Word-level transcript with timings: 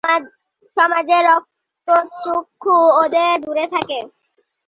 সমাজের 0.77 1.21
রক্ত 1.29 1.87
চক্ষু 2.23 2.75
ওদের 3.01 3.31
দুরে 3.43 3.65
রাখে। 3.67 3.99